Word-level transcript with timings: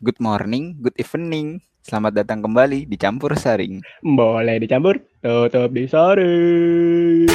good 0.00 0.16
morning, 0.16 0.80
good 0.80 0.96
evening. 0.96 1.60
Selamat 1.84 2.24
datang 2.24 2.40
kembali 2.40 2.88
di 2.88 2.96
Campur 2.96 3.36
Saring. 3.36 3.84
Boleh 4.00 4.56
dicampur, 4.56 4.96
tetap 5.20 5.68
disaring. 5.76 7.28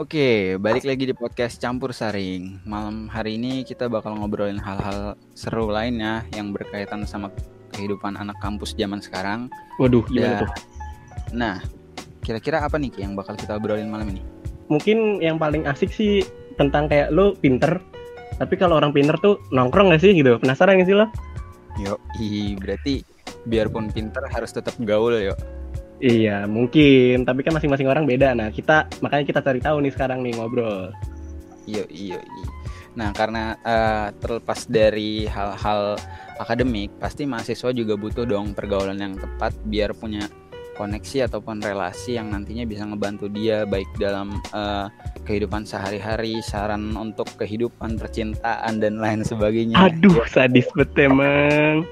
Oke, 0.00 0.56
balik 0.56 0.88
lagi 0.88 1.04
di 1.04 1.12
podcast 1.12 1.60
Campur 1.60 1.92
Saring. 1.92 2.64
Malam 2.64 3.12
hari 3.12 3.36
ini 3.36 3.68
kita 3.68 3.92
bakal 3.92 4.16
ngobrolin 4.16 4.56
hal-hal 4.56 5.12
seru 5.36 5.68
lainnya 5.68 6.24
yang 6.32 6.56
berkaitan 6.56 7.04
sama 7.04 7.28
kehidupan 7.76 8.16
anak 8.16 8.40
kampus 8.40 8.72
zaman 8.72 9.04
sekarang. 9.04 9.52
Waduh, 9.76 10.08
gimana 10.08 10.24
Ya, 10.24 10.40
tuh? 10.40 10.50
Nah, 11.36 11.56
kira-kira 12.24 12.64
apa 12.64 12.80
nih 12.80 12.96
yang 12.96 13.12
bakal 13.12 13.36
kita 13.36 13.60
obrolin 13.60 13.92
malam 13.92 14.08
ini? 14.08 14.33
Mungkin 14.72 15.20
yang 15.20 15.36
paling 15.36 15.68
asik 15.68 15.92
sih 15.92 16.24
tentang 16.56 16.88
kayak 16.88 17.12
lu 17.12 17.36
pinter, 17.36 17.82
tapi 18.38 18.54
kalau 18.58 18.78
orang 18.78 18.90
pinter 18.90 19.14
tuh 19.22 19.38
nongkrong 19.54 19.94
gak 19.94 20.02
sih 20.02 20.14
gitu? 20.14 20.38
Penasaran 20.42 20.80
gak 20.80 20.88
sih 20.88 20.96
lo? 20.96 21.06
Yo, 21.78 21.98
ih, 22.18 22.54
berarti 22.58 23.02
biarpun 23.46 23.90
pinter 23.90 24.22
harus 24.30 24.50
tetap 24.50 24.74
gaul 24.82 25.14
yo. 25.18 25.34
Iya, 26.02 26.44
mungkin. 26.50 27.22
Tapi 27.22 27.40
kan 27.46 27.54
masing-masing 27.54 27.86
orang 27.86 28.04
beda. 28.04 28.34
Nah, 28.34 28.50
kita 28.50 28.90
makanya 28.98 29.24
kita 29.30 29.40
cari 29.40 29.60
tahu 29.62 29.78
nih 29.82 29.92
sekarang 29.94 30.20
nih 30.26 30.34
ngobrol. 30.34 30.90
Iya, 31.64 31.86
iya, 31.88 32.18
iya. 32.18 32.48
Nah, 32.94 33.10
karena 33.14 33.58
eh, 33.62 34.08
terlepas 34.18 34.66
dari 34.70 35.26
hal-hal 35.26 35.98
akademik, 36.38 36.94
pasti 36.98 37.26
mahasiswa 37.26 37.70
juga 37.70 37.94
butuh 37.94 38.26
dong 38.26 38.54
pergaulan 38.54 38.98
yang 38.98 39.14
tepat 39.14 39.54
biar 39.66 39.94
punya 39.94 40.26
koneksi 40.74 41.30
ataupun 41.30 41.62
relasi 41.62 42.18
yang 42.18 42.34
nantinya 42.34 42.66
bisa 42.68 42.84
ngebantu 42.84 43.30
dia 43.30 43.64
baik 43.64 43.88
dalam 43.96 44.36
eh, 44.52 44.86
kehidupan 45.24 45.64
sehari-hari, 45.64 46.42
saran 46.44 46.92
untuk 46.98 47.30
kehidupan, 47.40 47.96
percintaan 47.96 48.82
dan 48.82 49.00
lain 49.00 49.22
sebagainya. 49.24 49.78
Aduh, 49.78 50.26
sadis 50.28 50.68
banget 50.76 51.08
emang. 51.08 51.86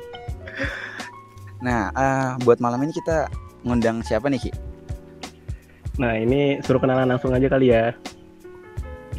Nah, 1.63 1.95
eh, 1.95 2.31
buat 2.43 2.59
malam 2.59 2.83
ini 2.83 2.93
kita 2.93 3.31
ngundang 3.63 4.03
siapa 4.03 4.27
nih, 4.27 4.51
Ki? 4.51 4.53
Nah, 6.03 6.19
ini 6.19 6.59
suruh 6.65 6.81
kenalan 6.83 7.07
langsung 7.07 7.31
aja 7.31 7.47
kali 7.47 7.71
ya. 7.71 7.95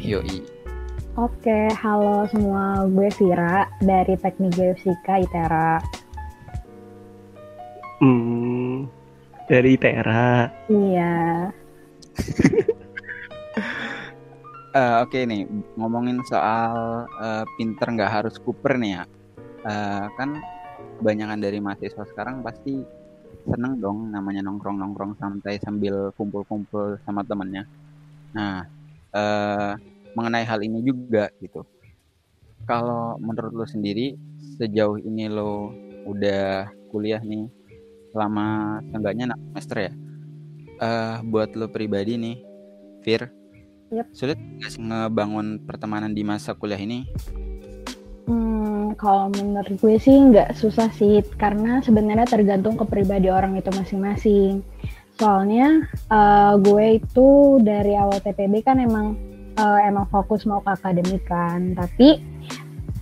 Yoi. 0.02 0.44
Oke, 1.14 1.70
halo 1.78 2.26
semua. 2.26 2.82
Gue 2.90 3.06
Vira 3.14 3.70
dari 3.78 4.18
Teknik 4.18 4.58
Geofisika 4.58 5.22
ITERA. 5.22 5.78
Hmm, 8.02 8.53
dari 9.48 9.76
Tera. 9.76 10.48
Iya. 10.68 11.14
Eh, 14.74 14.96
Oke 15.06 15.22
nih, 15.22 15.46
ngomongin 15.78 16.18
soal 16.26 17.06
eh, 17.22 17.46
pinter 17.54 17.94
nggak 17.94 18.10
harus 18.10 18.34
kuper 18.42 18.74
nih 18.74 18.98
ya. 18.98 19.04
Eh, 19.62 20.04
kan 20.18 20.34
kebanyakan 20.98 21.38
dari 21.38 21.62
mahasiswa 21.62 22.02
sekarang 22.10 22.42
pasti 22.42 22.82
seneng 23.46 23.78
dong 23.78 24.10
namanya 24.10 24.42
nongkrong-nongkrong 24.42 25.14
santai 25.14 25.62
sambil 25.62 26.10
kumpul-kumpul 26.18 26.98
sama 27.06 27.22
temennya. 27.22 27.62
Nah, 28.34 28.66
eh, 29.14 29.72
mengenai 30.18 30.42
hal 30.42 30.58
ini 30.66 30.82
juga 30.82 31.30
gitu. 31.38 31.62
Kalau 32.66 33.14
menurut 33.22 33.54
lo 33.54 33.66
sendiri, 33.70 34.18
sejauh 34.58 34.98
ini 34.98 35.30
lo 35.30 35.70
udah 36.10 36.66
kuliah 36.90 37.22
nih 37.22 37.46
selama 38.14 38.78
seenggaknya 38.94 39.34
enam 39.34 39.40
semester 39.50 39.76
ya. 39.90 39.92
Eh, 40.78 41.16
buat 41.26 41.58
lo 41.58 41.66
pribadi 41.66 42.14
nih, 42.14 42.36
Fir, 43.02 43.26
Yep. 43.94 44.06
sulit 44.10 44.38
nggak 44.38 44.70
sih 44.74 44.82
ngebangun 44.82 45.62
pertemanan 45.62 46.10
di 46.10 46.26
masa 46.26 46.54
kuliah 46.54 46.78
ini? 46.78 47.06
Hmm, 48.26 48.96
kalau 48.98 49.30
menurut 49.30 49.76
gue 49.78 49.96
sih 50.02 50.14
nggak 50.14 50.56
susah 50.56 50.90
sih, 50.94 51.22
karena 51.38 51.78
sebenarnya 51.78 52.26
tergantung 52.26 52.74
kepribadi 52.74 53.30
orang 53.30 53.54
itu 53.54 53.70
masing-masing. 53.70 54.66
Soalnya 55.14 55.86
eh, 56.10 56.54
gue 56.58 56.86
itu 56.98 57.28
dari 57.62 57.94
awal 57.94 58.18
TPB 58.18 58.66
kan 58.66 58.82
emang 58.82 59.14
eh, 59.54 59.80
emang 59.86 60.10
fokus 60.10 60.42
mau 60.42 60.58
ke 60.58 60.74
akademik 60.74 61.22
kan, 61.28 61.78
tapi 61.78 62.18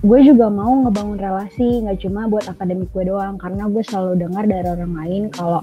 gue 0.02 0.20
juga 0.26 0.50
mau 0.50 0.82
ngebangun 0.82 1.14
relasi 1.14 1.86
nggak 1.86 2.02
cuma 2.02 2.26
buat 2.26 2.50
akademik 2.50 2.90
gue 2.90 3.06
doang, 3.06 3.38
karena 3.38 3.70
gue 3.70 3.82
selalu 3.86 4.26
dengar 4.26 4.44
dari 4.50 4.66
orang 4.66 4.92
lain 4.98 5.22
kalau 5.30 5.62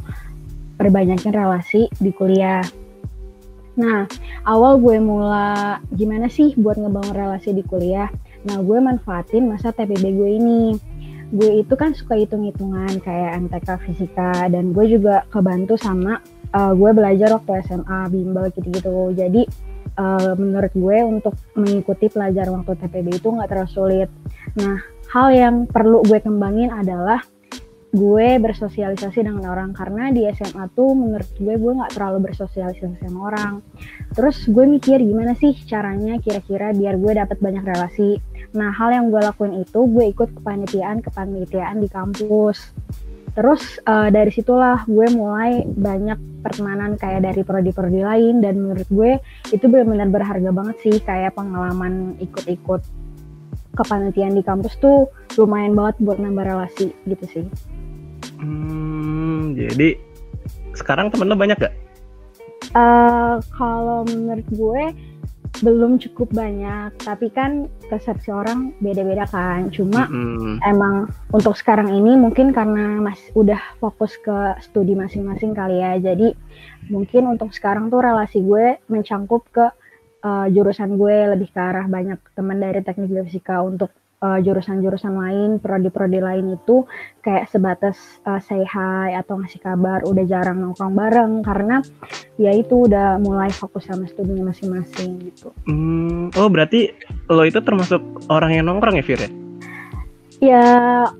perbanyakin 0.79 1.35
relasi 1.35 1.91
di 1.99 2.11
kuliah. 2.15 2.63
Nah, 3.79 4.07
awal 4.47 4.79
gue 4.79 4.99
mulai 4.99 5.79
gimana 5.95 6.31
sih 6.31 6.55
buat 6.55 6.79
ngebangun 6.79 7.15
relasi 7.15 7.51
di 7.51 7.63
kuliah? 7.67 8.07
Nah, 8.47 8.63
gue 8.63 8.79
manfaatin 8.79 9.47
masa 9.47 9.75
TPB 9.75 10.03
gue 10.15 10.29
ini. 10.39 10.63
Gue 11.29 11.61
itu 11.61 11.75
kan 11.75 11.93
suka 11.95 12.15
hitung-hitungan 12.17 12.99
kayak 13.03 13.37
MTK 13.43 13.67
fisika 13.85 14.47
dan 14.51 14.71
gue 14.71 14.85
juga 14.87 15.23
kebantu 15.29 15.77
sama 15.77 16.23
uh, 16.55 16.73
gue 16.73 16.91
belajar 16.91 17.35
waktu 17.35 17.63
SMA, 17.67 17.99
bimbel 18.09 18.49
gitu-gitu. 18.55 19.13
Jadi 19.13 19.45
uh, 19.99 20.33
menurut 20.39 20.71
gue 20.71 20.97
untuk 21.03 21.35
mengikuti 21.59 22.07
pelajaran 22.07 22.63
waktu 22.63 22.79
TPB 22.79 23.19
itu 23.19 23.27
nggak 23.27 23.49
terlalu 23.51 23.69
sulit. 23.69 24.09
Nah, 24.55 24.79
hal 25.11 25.27
yang 25.35 25.55
perlu 25.67 25.99
gue 26.07 26.23
kembangin 26.23 26.71
adalah 26.71 27.19
gue 27.89 28.37
bersosialisasi 28.39 29.25
dengan 29.25 29.49
orang. 29.49 29.75
Karena 29.75 30.13
di 30.13 30.23
SMA 30.31 30.71
tuh 30.71 30.95
menurut 30.95 31.29
gue 31.35 31.55
gue 31.57 31.71
nggak 31.75 31.93
terlalu 31.97 32.31
bersosialisasi 32.31 33.03
sama 33.03 33.19
orang. 33.27 33.53
Terus 34.15 34.47
gue 34.47 34.65
mikir 34.65 35.01
gimana 35.03 35.35
sih 35.35 35.53
caranya 35.67 36.17
kira-kira 36.23 36.71
biar 36.71 36.95
gue 36.95 37.11
dapat 37.17 37.37
banyak 37.41 37.65
relasi. 37.65 38.21
Nah 38.55 38.71
hal 38.73 38.93
yang 38.93 39.05
gue 39.11 39.21
lakuin 39.21 39.61
itu 39.61 39.79
gue 39.89 40.05
ikut 40.09 40.29
kepanitiaan 40.41 41.01
kepanitiaan 41.05 41.81
di 41.81 41.89
kampus 41.89 42.73
terus 43.39 43.79
eh, 43.87 44.09
dari 44.11 44.31
situlah 44.35 44.83
gue 44.83 45.07
mulai 45.15 45.63
banyak 45.63 46.43
pertemanan 46.43 46.99
kayak 46.99 47.23
dari 47.23 47.41
prodi-prodi 47.47 48.03
lain. 48.03 48.43
Dan 48.43 48.59
menurut 48.59 48.87
gue 48.91 49.11
itu 49.55 49.65
benar-benar 49.71 50.11
berharga 50.11 50.51
banget 50.51 50.75
sih. 50.83 50.95
Kayak 50.99 51.39
pengalaman 51.39 52.19
ikut-ikut 52.19 52.83
kepanitiaan 53.79 54.35
di 54.35 54.43
kampus 54.43 54.75
tuh 54.83 55.07
lumayan 55.39 55.71
banget 55.71 55.95
buat 56.03 56.19
nambah 56.19 56.43
relasi 56.43 56.91
gitu 57.07 57.25
sih. 57.31 57.45
Hmm, 58.39 59.55
jadi 59.55 59.95
sekarang 60.75 61.11
temen 61.11 61.31
lo 61.31 61.39
banyak 61.39 61.59
gak? 61.59 61.75
Eh, 62.75 63.35
kalau 63.55 64.03
menurut 64.03 64.47
gue 64.51 64.83
belum 65.59 65.99
cukup 65.99 66.31
banyak, 66.31 66.95
tapi 67.03 67.27
kan 67.33 67.67
persepsi 67.91 68.31
orang 68.31 68.71
beda-beda 68.79 69.27
kan. 69.27 69.67
Cuma 69.73 70.07
Mm-mm. 70.07 70.63
emang 70.63 71.11
untuk 71.35 71.57
sekarang 71.57 71.91
ini 71.91 72.15
mungkin 72.15 72.55
karena 72.55 73.01
mas 73.01 73.19
udah 73.35 73.59
fokus 73.81 74.15
ke 74.21 74.55
studi 74.63 74.95
masing-masing 74.95 75.51
kali 75.51 75.83
ya. 75.83 75.99
Jadi 75.99 76.31
mungkin 76.87 77.35
untuk 77.35 77.51
sekarang 77.51 77.91
tuh 77.91 77.99
relasi 77.99 78.39
gue 78.39 78.79
mencangkup 78.87 79.43
ke 79.51 79.65
eh, 80.23 80.47
jurusan 80.53 80.95
gue 80.95 81.35
lebih 81.35 81.51
ke 81.51 81.59
arah 81.59 81.85
banyak 81.89 82.19
teman 82.33 82.61
dari 82.61 82.79
teknik 82.79 83.11
geofisika 83.11 83.59
untuk 83.59 83.91
eh, 84.19 84.39
jurusan-jurusan 84.43 85.13
lain, 85.15 85.49
prodi-prodi 85.63 86.19
lain 86.19 86.55
itu 86.55 86.83
kayak 87.23 87.49
sebatas 87.49 87.97
eh, 88.27 88.41
say 88.43 88.63
hi 88.63 89.15
atau 89.15 89.39
ngasih 89.39 89.63
kabar, 89.63 90.03
udah 90.03 90.23
jarang 90.27 90.59
nongkrong 90.59 90.93
bareng 90.95 91.31
karena 91.43 91.81
ya 92.35 92.51
itu 92.55 92.87
udah 92.87 93.19
mulai 93.19 93.51
fokus 93.51 93.87
sama 93.87 94.07
studinya 94.07 94.51
masing-masing 94.51 95.19
gitu. 95.27 95.55
Hmm, 95.67 96.31
oh 96.35 96.49
berarti 96.51 96.91
lo 97.31 97.43
itu 97.43 97.59
termasuk 97.63 98.01
orang 98.31 98.55
yang 98.55 98.65
nongkrong 98.67 98.99
ya 98.99 99.05
Fir 99.05 99.21
ya? 99.23 99.31
Ya 100.39 100.63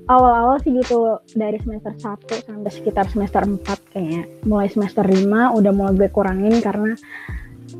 awal-awal 0.08 0.64
sih 0.64 0.72
gitu 0.72 1.20
dari 1.36 1.60
semester 1.60 1.92
1 1.92 2.40
sampai 2.40 2.72
sekitar 2.72 3.04
semester 3.12 3.44
4 3.44 3.92
kayaknya. 3.92 4.24
Mulai 4.48 4.72
semester 4.72 5.04
5 5.04 5.60
udah 5.60 5.72
mulai 5.76 5.92
gue 5.92 6.08
kurangin 6.08 6.56
karena 6.64 6.96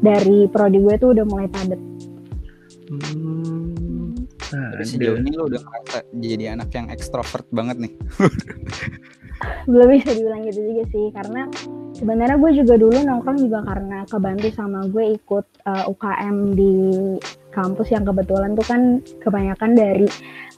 dari 0.05 0.45
prodi 0.53 0.85
gue 0.85 0.95
tuh 1.01 1.17
udah 1.17 1.25
mulai 1.25 1.49
padat. 1.49 1.81
Hmm, 2.93 3.90
Ada. 4.51 4.83
sejauh 4.83 5.19
ini 5.23 5.31
lo 5.39 5.47
udah 5.47 5.61
ngerasa 5.63 5.99
jadi 6.19 6.45
anak 6.59 6.71
yang 6.75 6.87
ekstrovert 6.91 7.47
banget 7.55 7.77
nih. 7.79 7.93
Belum 9.71 9.89
bisa 9.89 10.13
dibilang 10.13 10.45
gitu 10.45 10.61
juga 10.61 10.85
sih 10.93 11.07
karena 11.17 11.43
sebenarnya 11.97 12.37
gue 12.37 12.51
juga 12.61 12.75
dulu 12.77 12.97
nongkrong 13.01 13.39
juga 13.41 13.59
karena 13.65 14.05
kebantu 14.05 14.49
sama 14.53 14.85
gue 14.89 15.17
ikut 15.17 15.47
uh, 15.65 15.85
UKM 15.89 16.37
di 16.53 16.75
kampus 17.51 17.89
yang 17.91 18.05
kebetulan 18.05 18.53
tuh 18.53 18.67
kan 18.69 18.83
kebanyakan 19.25 19.71
dari 19.73 20.09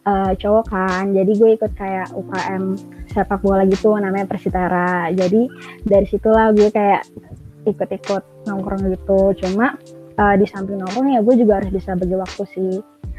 uh, 0.06 0.32
cowok 0.34 0.66
kan. 0.66 1.14
Jadi 1.14 1.32
gue 1.38 1.50
ikut 1.60 1.72
kayak 1.78 2.10
UKM 2.10 2.64
sepak 3.12 3.40
bola 3.44 3.62
gitu 3.68 3.94
namanya 3.94 4.26
Persitara. 4.26 5.14
Jadi 5.14 5.46
dari 5.86 6.06
situlah 6.10 6.50
gue 6.50 6.68
kayak 6.72 7.06
ikut-ikut 7.68 8.50
nongkrong 8.50 8.90
gitu. 8.90 9.34
Cuma 9.46 9.78
uh, 10.18 10.34
di 10.34 10.46
samping 10.48 10.82
nongkrong 10.82 11.14
ya 11.14 11.20
gue 11.22 11.34
juga 11.38 11.62
harus 11.62 11.70
bisa 11.70 11.94
bagi 11.94 12.16
waktu 12.18 12.44
sih 12.50 12.72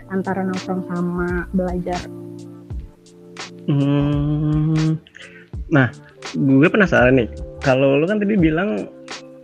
antara 0.10 0.44
nongkrong 0.44 0.84
sama 0.90 1.48
belajar. 1.54 2.02
Hmm, 3.64 5.00
nah, 5.72 5.88
gue 6.36 6.68
penasaran 6.68 7.16
nih. 7.16 7.30
Kalau 7.64 7.96
lo 7.96 8.04
kan 8.04 8.20
tadi 8.20 8.36
bilang 8.36 8.92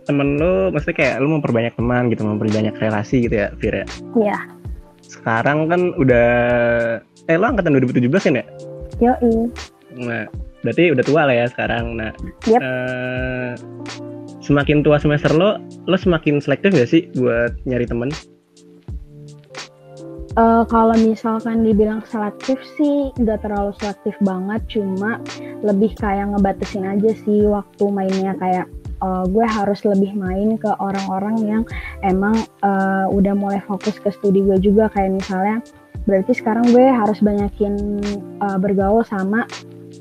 temen 0.04 0.42
lu 0.42 0.74
maksudnya 0.74 0.96
kayak 0.98 1.14
lu 1.22 1.38
memperbanyak 1.38 1.74
teman 1.78 2.10
gitu 2.10 2.26
memperbanyak 2.26 2.74
relasi 2.82 3.30
gitu 3.30 3.46
ya 3.46 3.54
Fir 3.62 3.84
ya 3.84 3.86
Iya. 4.18 4.38
sekarang 5.06 5.70
kan 5.70 5.94
udah 5.94 6.30
eh 7.30 7.36
lo 7.38 7.46
angkatan 7.46 7.78
2017 7.78 8.10
kan 8.10 8.34
ya 8.42 8.44
Yoi. 8.98 9.46
nah 10.02 10.26
berarti 10.66 10.90
udah 10.90 11.04
tua 11.06 11.22
lah 11.30 11.34
ya 11.38 11.46
sekarang 11.46 11.94
nah 11.94 12.10
Yep. 12.42 12.58
eh, 12.58 13.52
semakin 14.42 14.82
tua 14.82 14.98
semester 14.98 15.30
lo 15.30 15.62
lo 15.86 15.94
semakin 15.94 16.42
selektif 16.42 16.74
gak 16.74 16.90
sih 16.90 17.06
buat 17.14 17.54
nyari 17.62 17.86
temen 17.86 18.10
Eh, 20.30 20.64
kalau 20.70 20.94
misalkan 20.94 21.66
dibilang 21.66 22.06
selektif 22.06 22.62
sih 22.78 23.10
nggak 23.18 23.42
terlalu 23.42 23.74
selektif 23.82 24.14
banget, 24.22 24.62
cuma 24.70 25.18
lebih 25.66 25.90
kayak 25.98 26.30
ngebatasin 26.30 26.86
aja 26.86 27.10
sih 27.26 27.50
waktu 27.50 27.84
mainnya. 27.90 28.38
Kayak 28.38 28.70
eh, 29.02 29.24
gue 29.26 29.42
harus 29.42 29.82
lebih 29.82 30.14
main 30.14 30.54
ke 30.54 30.70
orang-orang 30.78 31.36
yang 31.42 31.62
emang 32.06 32.38
eh, 32.62 33.06
udah 33.10 33.34
mulai 33.34 33.58
fokus 33.66 33.98
ke 33.98 34.14
studi 34.14 34.46
gue 34.46 34.62
juga. 34.62 34.86
Kayak 34.94 35.18
misalnya 35.18 35.56
berarti 36.06 36.32
sekarang 36.38 36.62
gue 36.70 36.86
harus 36.86 37.18
banyakin 37.18 37.74
eh, 38.38 38.58
bergaul 38.62 39.02
sama 39.02 39.50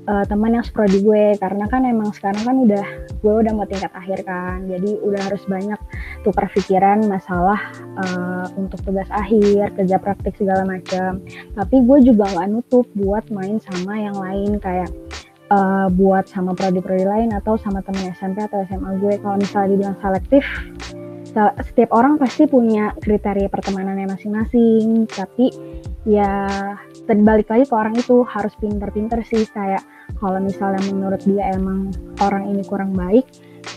eh, 0.05 0.25
teman 0.29 0.53
yang 0.53 0.61
seprodi 0.61 1.01
gue. 1.01 1.41
Karena 1.41 1.65
kan 1.65 1.89
emang 1.89 2.13
sekarang 2.13 2.45
kan 2.45 2.55
udah 2.69 2.85
gue 3.17 3.33
udah 3.33 3.51
mau 3.57 3.65
tingkat 3.65 3.89
akhir 3.97 4.21
kan. 4.29 4.61
Jadi 4.69 4.93
udah 5.01 5.25
harus 5.25 5.41
banyak 5.49 5.79
tukar 6.21 6.51
pikiran 6.51 7.05
masalah 7.07 7.59
eh, 7.77 8.45
untuk 8.59 8.79
tugas 8.83 9.07
akhir, 9.11 9.75
kerja 9.75 9.97
praktik 9.99 10.35
segala 10.35 10.67
macam. 10.67 11.23
Tapi 11.55 11.75
gue 11.83 11.97
juga 12.13 12.29
nggak 12.29 12.47
nutup 12.51 12.85
buat 12.95 13.25
main 13.31 13.57
sama 13.63 13.93
yang 13.99 14.17
lain 14.17 14.59
kayak 14.59 14.89
eh, 15.49 15.87
buat 15.93 16.25
sama 16.27 16.55
prodi-prodi 16.55 17.05
lain 17.07 17.29
atau 17.35 17.55
sama 17.59 17.79
temen 17.85 18.11
SMP 18.13 18.43
atau 18.43 18.63
SMA 18.67 18.99
gue. 18.99 19.13
Kalau 19.19 19.37
misalnya 19.39 19.69
dibilang 19.75 19.97
selektif, 20.03 20.43
se- 21.29 21.55
setiap 21.71 21.89
orang 21.93 22.17
pasti 22.17 22.49
punya 22.49 22.91
kriteria 22.99 23.47
pertemanannya 23.47 24.09
masing-masing. 24.09 25.07
Tapi 25.07 25.51
ya 26.07 26.47
terbalik 27.09 27.49
lagi 27.49 27.65
ke 27.67 27.75
orang 27.75 27.95
itu 27.97 28.21
harus 28.23 28.53
pinter-pinter 28.61 29.19
sih 29.25 29.43
kayak 29.49 29.81
kalau 30.17 30.37
misalnya 30.41 30.81
menurut 30.89 31.21
dia 31.25 31.53
emang 31.53 31.89
orang 32.21 32.49
ini 32.49 32.61
kurang 32.65 32.93
baik 32.93 33.25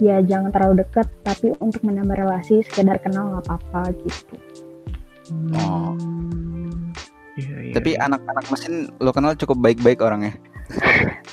ya 0.00 0.22
jangan 0.24 0.54
terlalu 0.54 0.86
dekat 0.86 1.06
tapi 1.26 1.52
untuk 1.60 1.82
menambah 1.84 2.16
relasi 2.16 2.62
sekedar 2.64 2.96
kenal 3.02 3.28
nggak 3.34 3.44
apa-apa 3.50 3.92
gitu 4.00 4.36
Oh. 5.54 5.96
Iya, 7.38 7.56
iya, 7.64 7.72
Tapi 7.72 7.96
anak-anak 7.96 8.44
mesin 8.52 8.92
lo 9.00 9.14
kenal 9.14 9.32
cukup 9.32 9.56
baik-baik 9.64 10.04
orangnya. 10.04 10.36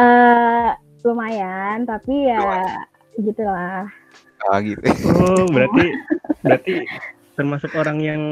eh 0.00 0.68
lumayan 1.00 1.88
tapi 1.88 2.28
ya 2.28 2.40
gitulah 3.16 3.88
Ah 4.48 4.60
gitu. 4.60 4.80
oh 5.16 5.44
berarti 5.54 5.84
berarti 6.44 6.74
termasuk 7.36 7.72
orang 7.76 7.98
yang 8.00 8.22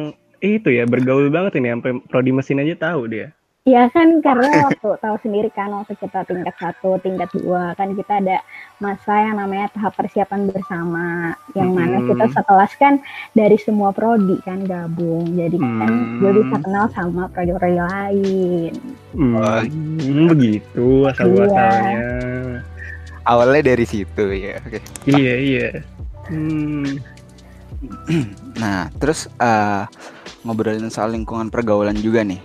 itu 0.45 0.69
ya 0.69 0.85
bergaul 0.85 1.33
banget 1.33 1.59
ini 1.59 1.73
sampai 1.73 1.93
prodi 2.09 2.31
mesin 2.31 2.61
aja 2.63 2.93
tahu 2.93 3.09
dia 3.09 3.33
ya 3.63 3.85
kan 3.91 4.23
karena 4.25 4.65
waktu 4.65 4.97
tahu 4.97 5.17
sendiri 5.21 5.51
kan 5.53 5.69
waktu 5.71 5.93
kita 5.95 6.25
tingkat 6.25 6.55
satu 6.57 6.97
tingkat 6.99 7.29
dua 7.37 7.75
kan 7.75 7.93
kita 7.93 8.17
ada 8.17 8.41
masa 8.79 9.29
yang 9.29 9.37
namanya 9.37 9.69
tahap 9.77 9.93
persiapan 9.93 10.49
bersama 10.49 11.35
yang 11.53 11.77
mana 11.77 12.01
Hmm. 12.01 12.09
kita 12.09 12.25
sekelas 12.33 12.73
kan 12.81 12.95
dari 13.33 13.61
semua 13.61 13.93
prodi 13.93 14.41
kan 14.41 14.65
gabung 14.65 15.37
jadi 15.37 15.59
kan 15.59 15.85
Hmm. 15.85 16.17
gue 16.17 16.31
bisa 16.41 16.57
kenal 16.59 16.87
sama 16.91 17.29
prodi-prodi 17.29 17.77
lain 17.77 18.73
hmm, 19.13 20.27
begitu 20.29 20.87
asal 21.07 21.29
Iya. 21.29 21.69
Awalnya 23.29 23.61
dari 23.69 23.85
situ 23.85 24.25
ya. 24.33 24.57
Oke. 24.65 24.81
iya 25.05 25.35
iya 25.37 25.69
hmm. 26.33 26.97
Nah, 28.59 28.91
terus 28.97 29.31
eh, 29.39 29.85
ngobrolin 30.43 30.89
soal 30.89 31.13
lingkungan 31.13 31.47
pergaulan 31.47 31.95
juga 31.95 32.25
nih. 32.25 32.41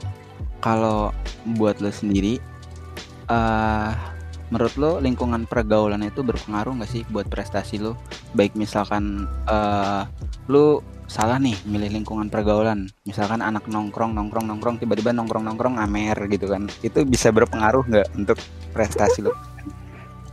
Kalau 0.63 1.12
buat 1.60 1.83
lo 1.83 1.92
sendiri, 1.92 2.39
eh 3.27 3.92
menurut 4.48 4.75
lo 4.80 4.92
lingkungan 5.04 5.44
pergaulan 5.44 6.07
itu 6.07 6.24
berpengaruh 6.24 6.80
nggak 6.80 6.88
sih 6.88 7.04
buat 7.12 7.27
prestasi 7.27 7.83
lo? 7.83 8.00
Baik 8.31 8.56
misalkan 8.56 9.27
eh 9.44 10.07
lo 10.48 10.80
salah 11.12 11.36
nih 11.36 11.60
milih 11.68 11.92
lingkungan 12.00 12.31
pergaulan, 12.31 12.88
misalkan 13.04 13.44
anak 13.44 13.68
nongkrong 13.68 14.15
nongkrong 14.15 14.48
nongkrong 14.48 14.80
tiba-tiba 14.80 15.12
nongkrong 15.12 15.44
nongkrong 15.44 15.75
amer 15.77 16.15
gitu 16.31 16.48
kan, 16.48 16.71
itu 16.80 17.04
bisa 17.04 17.27
berpengaruh 17.30 17.83
nggak 17.83 18.07
untuk 18.15 18.39
prestasi 18.71 19.27
lo? 19.27 19.36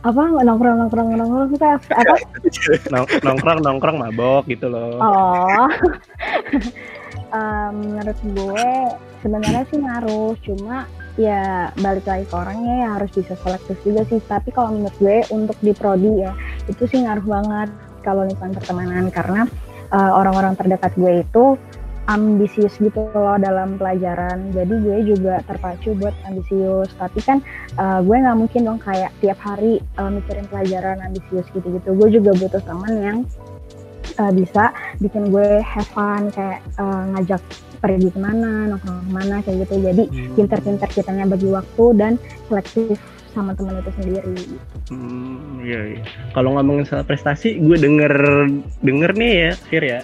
apa? 0.01 0.23
Nongkrong 0.41 0.75
nongkrong 0.81 1.07
nongkrong 1.13 1.49
kita 1.53 1.67
apa? 1.77 2.15
Nong- 2.93 3.11
nongkrong 3.21 3.59
nongkrong 3.61 3.97
mabok 4.01 4.49
gitu 4.49 4.65
loh. 4.71 4.97
Oh, 4.97 5.67
Em, 7.31 7.75
menurut 7.95 8.19
gue 8.27 8.65
sebenarnya 9.21 9.63
sih 9.69 9.79
ngaruh, 9.79 10.33
cuma 10.41 10.85
ya 11.19 11.69
balik 11.79 12.07
lagi 12.07 12.25
ke 12.27 12.35
orangnya 12.35 12.75
ya 12.87 12.89
harus 12.99 13.11
bisa 13.13 13.33
selektif 13.39 13.77
juga 13.85 14.01
sih. 14.07 14.19
Tapi 14.25 14.49
kalau 14.51 14.75
menurut 14.75 14.95
gue 14.99 15.17
untuk 15.31 15.57
di 15.61 15.71
prodi 15.75 16.25
ya 16.25 16.33
itu 16.67 16.83
sih 16.87 17.03
ngaruh 17.03 17.25
banget 17.25 17.69
kalau 18.01 18.25
lingkungan 18.25 18.57
pertemanan 18.57 19.13
karena 19.13 19.45
eh, 19.91 20.11
orang-orang 20.11 20.57
terdekat 20.57 20.91
gue 20.97 21.21
itu 21.21 21.45
ambisius 22.09 22.75
gitu 22.81 23.07
loh 23.13 23.37
dalam 23.37 23.77
pelajaran. 23.77 24.49
Jadi 24.51 24.73
gue 24.81 24.97
juga 25.15 25.39
terpacu 25.45 25.93
buat 25.95 26.15
ambisius. 26.25 26.89
Tapi 26.97 27.19
kan 27.21 27.37
eh, 27.77 27.99
gue 28.01 28.15
nggak 28.15 28.37
mungkin 28.37 28.61
dong 28.65 28.79
kayak 28.81 29.13
tiap 29.21 29.39
hari 29.43 29.79
eh, 29.79 30.11
mikirin 30.11 30.47
pelajaran 30.49 30.97
ambisius 31.05 31.45
gitu-gitu. 31.53 31.93
Gue 31.93 32.07
juga 32.09 32.31
butuh 32.35 32.61
teman 32.63 32.93
yang 32.97 33.17
eh, 34.17 34.31
bisa 34.33 34.73
bikin 34.97 35.29
gue 35.29 35.61
have 35.61 35.87
fun 35.93 36.33
kayak 36.33 36.63
eh, 36.79 37.03
ngajak 37.15 37.41
pergi 37.81 38.13
ke 38.13 38.19
mana, 38.21 38.69
nongkrong 38.69 39.01
ke 39.01 39.11
mana 39.11 39.35
kayak 39.41 39.65
gitu. 39.65 39.75
Jadi 39.81 40.03
pinter-pinter 40.37 40.89
kitanya 40.93 41.25
bagi 41.25 41.49
waktu 41.49 41.85
dan 41.97 42.13
selektif 42.45 43.01
sama 43.33 43.55
teman 43.57 43.79
itu 43.79 43.91
sendiri. 43.97 44.35
Hmm, 44.91 45.63
iya, 45.65 45.97
iya. 45.97 46.01
Kalau 46.35 46.55
ngomongin 46.55 46.85
soal 46.85 47.01
prestasi, 47.01 47.57
gue 47.57 47.77
denger 47.79 48.13
denger 48.85 49.11
nih 49.17 49.31
ya, 49.33 49.51
Fir 49.71 49.83
ya. 49.83 49.99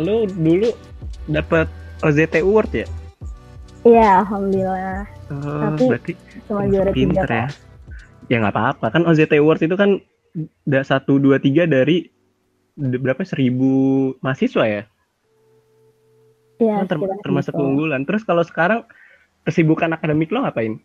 Lu 0.00 0.24
dulu 0.26 0.72
dapat 1.30 1.68
OZT 2.02 2.42
Award 2.42 2.70
ya? 2.74 2.86
Iya, 3.86 4.24
alhamdulillah. 4.26 5.04
Oh, 5.30 5.60
Tapi 5.68 5.84
berarti 5.90 6.12
Cuma 6.48 6.62
juara 6.66 6.90
tiga 6.90 6.96
pinter 6.96 7.26
kok. 7.26 7.34
ya. 7.36 7.46
Ya 8.30 8.36
nggak 8.40 8.54
apa-apa 8.56 8.86
kan 8.88 9.02
OZT 9.04 9.32
Award 9.36 9.60
itu 9.62 9.76
kan 9.76 9.90
satu 10.82 11.20
dua 11.20 11.36
tiga 11.36 11.68
dari 11.68 12.08
berapa 12.72 13.20
seribu 13.20 13.70
mahasiswa 14.24 14.64
ya? 14.64 14.82
Kan 16.66 16.86
term- 16.86 17.02
sekitar 17.06 17.22
termasuk 17.24 17.52
gitu. 17.54 17.60
keunggulan. 17.62 18.02
Terus 18.06 18.22
kalau 18.22 18.44
sekarang 18.46 18.80
kesibukan 19.42 19.90
akademik 19.94 20.30
lo 20.30 20.46
ngapain? 20.46 20.78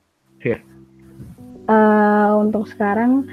Eh, 1.67 2.29
untuk 2.37 2.65
sekarang 2.71 3.27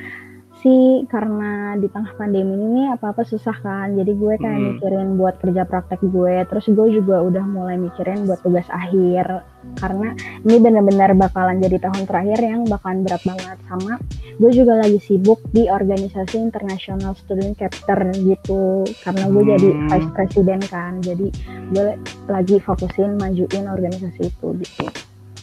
sih 0.64 1.04
karena 1.12 1.76
di 1.76 1.92
tengah 1.92 2.16
pandemi 2.16 2.56
ini 2.56 2.82
apa-apa 2.88 3.22
susah 3.22 3.52
kan. 3.60 3.92
Jadi 3.92 4.16
gue 4.16 4.34
kayak 4.40 4.56
Hmm. 4.56 4.66
mikirin 4.74 5.08
buat 5.20 5.36
kerja 5.38 5.68
praktek 5.68 6.00
gue. 6.00 6.48
Terus 6.48 6.64
gue 6.72 6.88
juga 6.96 7.20
udah 7.20 7.44
mulai 7.44 7.76
mikirin 7.76 8.24
buat 8.24 8.40
tugas 8.40 8.64
akhir. 8.72 9.44
Karena 9.76 10.16
ini 10.40 10.56
benar-benar 10.56 11.12
bakalan 11.12 11.60
jadi 11.60 11.76
tahun 11.84 12.08
terakhir 12.08 12.40
yang 12.40 12.64
bakalan 12.64 13.04
berat 13.04 13.22
banget 13.22 13.58
sama 13.68 14.00
gue 14.34 14.50
juga 14.50 14.82
lagi 14.82 14.98
sibuk 14.98 15.38
di 15.54 15.70
organisasi 15.70 16.42
International 16.42 17.14
Student 17.14 17.54
Chapter 17.54 18.10
gitu 18.18 18.82
karena 19.06 19.30
gue 19.30 19.42
jadi 19.46 19.68
Hmm. 19.70 19.88
vice 19.94 20.10
president 20.10 20.62
kan 20.66 20.92
jadi 20.98 21.26
gue 21.70 21.86
lagi 22.26 22.56
fokusin 22.58 23.14
majuin 23.14 23.70
organisasi 23.70 24.26
itu 24.26 24.46
gitu 24.58 24.84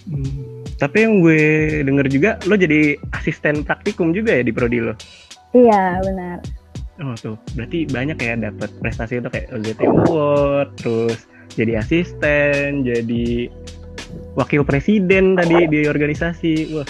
Hmm. 0.10 0.66
Tapi 0.82 0.98
yang 1.06 1.22
gue 1.22 1.42
denger 1.86 2.08
juga 2.10 2.30
lo 2.50 2.58
jadi 2.58 2.98
asisten 3.14 3.62
praktikum 3.62 4.16
juga 4.16 4.40
ya 4.40 4.44
di 4.46 4.54
prodi 4.54 4.82
lo. 4.82 4.98
iya 5.52 6.00
benar 6.00 6.40
Oh 7.02 7.18
tuh, 7.18 7.34
berarti 7.58 7.90
banyak 7.90 8.14
ya 8.22 8.38
dapat 8.38 8.70
prestasi 8.78 9.18
itu 9.18 9.30
kayak 9.34 9.50
OZT 9.50 9.82
Award, 9.90 10.70
terus 10.78 11.26
jadi 11.58 11.82
asisten, 11.82 12.86
jadi 12.86 13.50
wakil 14.38 14.62
presiden 14.62 15.34
tadi 15.34 15.66
di 15.66 15.90
organisasi. 15.90 16.78
Wah, 16.78 16.86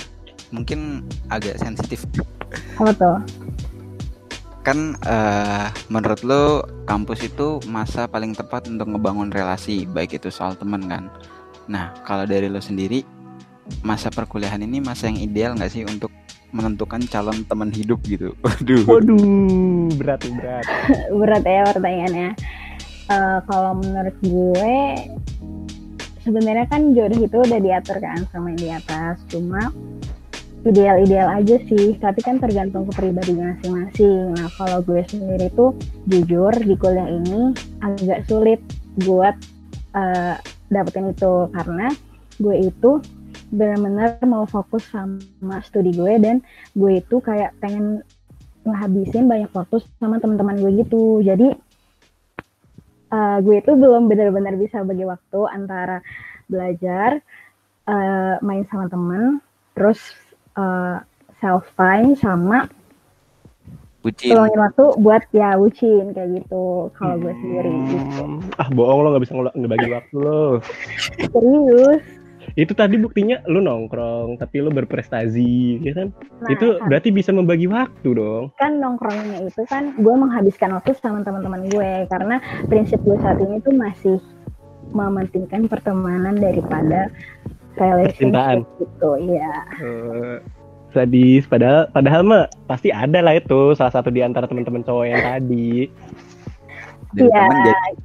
Mungkin 0.51 1.07
agak 1.31 1.63
sensitif 1.63 2.03
apa 2.75 2.91
tuh 2.91 3.17
kan 4.61 4.93
eh, 5.09 5.67
menurut 5.89 6.21
lo 6.21 6.43
kampus 6.85 7.25
itu 7.25 7.57
masa 7.65 8.05
paling 8.05 8.37
tepat 8.37 8.69
untuk 8.69 8.93
ngebangun 8.93 9.33
relasi 9.33 9.89
baik 9.89 10.21
itu 10.21 10.29
soal 10.29 10.53
teman 10.53 10.85
kan 10.85 11.09
nah 11.69 11.93
kalau 12.05 12.25
dari 12.25 12.49
lo 12.49 12.61
sendiri 12.63 13.05
masa 13.85 14.11
perkuliahan 14.11 14.61
ini 14.61 14.83
masa 14.83 15.07
yang 15.07 15.19
ideal 15.21 15.51
nggak 15.55 15.71
sih 15.71 15.83
untuk 15.87 16.11
menentukan 16.51 16.99
calon 17.07 17.47
teman 17.47 17.71
hidup 17.71 18.03
gitu? 18.03 18.35
Waduh. 18.43 18.83
Waduh, 18.85 19.87
berat 19.95 20.21
berat. 20.27 20.65
berat 21.19 21.43
ya 21.47 21.63
pertanyaannya. 21.71 22.29
Eh, 23.11 23.39
kalau 23.47 23.71
menurut 23.79 24.15
gue 24.23 24.75
sebenarnya 26.21 26.67
kan 26.69 26.93
jodoh 26.93 27.17
itu 27.17 27.37
udah 27.39 27.59
diatur 27.59 27.97
kan 28.03 28.19
sama 28.29 28.53
yang 28.53 28.59
di 28.59 28.69
atas. 28.69 29.15
Cuma 29.31 29.71
ideal-ideal 30.67 31.31
aja 31.31 31.55
sih. 31.71 31.95
Tapi 31.97 32.19
kan 32.19 32.37
tergantung 32.37 32.83
kepribadian 32.91 33.55
masing-masing. 33.57 34.35
Nah 34.35 34.51
kalau 34.59 34.83
gue 34.83 35.01
sendiri 35.07 35.47
tuh 35.55 35.75
jujur 36.11 36.51
di 36.59 36.75
kuliah 36.75 37.07
ini 37.07 37.55
agak 37.79 38.27
sulit 38.27 38.59
buat 39.07 39.33
uh, 39.95 40.35
dapetin 40.71 41.11
itu. 41.11 41.51
Karena 41.51 41.91
gue 42.39 42.55
itu 42.71 43.03
benar-benar 43.51 44.23
mau 44.23 44.47
fokus 44.47 44.87
sama 44.87 45.59
studi 45.67 45.91
gue 45.91 46.15
dan 46.23 46.39
gue 46.71 47.03
itu 47.03 47.19
kayak 47.19 47.51
pengen 47.59 47.99
ngehabisin 48.63 49.27
banyak 49.27 49.51
waktu 49.51 49.83
sama 49.99 50.17
teman-teman 50.17 50.57
gue 50.57 50.71
gitu. 50.81 51.19
Jadi 51.21 51.51
uh, 53.11 53.37
gue 53.43 53.55
itu 53.59 53.71
belum 53.75 54.07
benar-benar 54.07 54.55
bisa 54.55 54.81
bagi 54.87 55.03
waktu 55.03 55.39
antara 55.51 55.99
belajar 56.47 57.19
uh, 57.87 58.35
main 58.43 58.63
sama 58.67 58.87
teman 58.91 59.39
terus 59.75 59.99
uh, 60.59 60.99
self 61.39 61.67
time 61.75 62.15
sama 62.19 62.67
Bucin. 64.01 64.33
luangin 64.33 64.57
waktu 64.57 64.85
buat 64.97 65.23
ya 65.29 65.53
bucin 65.61 66.09
kayak 66.17 66.41
gitu 66.41 66.89
kalau 66.97 67.21
gue 67.21 67.33
sendiri 67.37 67.69
gitu. 67.69 68.25
Ah 68.57 68.67
bohong 68.73 69.05
lo 69.05 69.07
nggak 69.13 69.23
bisa 69.29 69.33
ngebagi 69.53 69.87
waktu 69.93 70.15
lo. 70.17 70.57
Serius. 71.29 72.01
Itu 72.57 72.73
tadi 72.73 72.97
buktinya 72.97 73.45
lu 73.45 73.61
nongkrong 73.61 74.41
tapi 74.41 74.65
lu 74.65 74.73
berprestasi, 74.73 75.85
ya 75.85 75.93
kan? 75.93 76.07
Nah, 76.41 76.49
itu 76.49 76.81
kan. 76.81 76.87
berarti 76.89 77.09
bisa 77.13 77.29
membagi 77.29 77.69
waktu 77.69 78.09
dong. 78.17 78.49
Kan 78.57 78.81
nongkrongnya 78.81 79.45
itu 79.45 79.61
kan 79.69 79.93
gue 79.93 80.15
menghabiskan 80.17 80.73
waktu 80.73 80.97
sama 80.97 81.21
teman-teman 81.21 81.69
gue 81.69 82.09
karena 82.09 82.41
prinsip 82.65 82.97
gue 83.05 83.21
saat 83.21 83.37
ini 83.37 83.61
tuh 83.61 83.77
masih 83.77 84.17
mementingkan 84.91 85.69
pertemanan 85.69 86.35
daripada 86.41 87.13
relationship 87.79 88.67
gitu 88.81 89.11
ya. 89.31 89.55
Uh, 89.79 90.37
sadis 90.91 91.47
padahal 91.47 91.87
padahal 91.91 92.21
mah 92.23 92.45
pasti 92.67 92.91
ada 92.91 93.19
lah 93.23 93.39
itu 93.39 93.73
salah 93.75 93.91
satu 93.91 94.11
di 94.11 94.21
antara 94.23 94.47
teman-teman 94.47 94.83
cowok 94.83 95.05
yang 95.07 95.23
tadi. 95.23 95.89
Iya, 97.11 97.43